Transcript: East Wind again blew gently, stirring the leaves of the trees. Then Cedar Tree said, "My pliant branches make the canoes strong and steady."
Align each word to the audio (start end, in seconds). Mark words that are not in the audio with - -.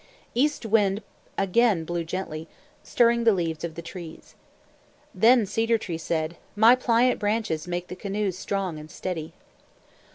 East 0.33 0.65
Wind 0.65 1.03
again 1.37 1.83
blew 1.85 2.03
gently, 2.03 2.47
stirring 2.81 3.23
the 3.23 3.33
leaves 3.33 3.63
of 3.63 3.75
the 3.75 3.83
trees. 3.83 4.33
Then 5.13 5.45
Cedar 5.45 5.77
Tree 5.77 5.99
said, 5.99 6.37
"My 6.55 6.73
pliant 6.73 7.19
branches 7.19 7.67
make 7.67 7.87
the 7.87 7.95
canoes 7.95 8.35
strong 8.35 8.79
and 8.79 8.89
steady." 8.89 9.33